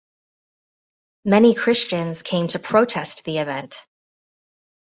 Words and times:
Many 1.25 1.53
Christians 1.53 2.23
came 2.23 2.47
to 2.47 2.57
protest 2.57 3.23
the 3.23 3.37
event. 3.37 3.85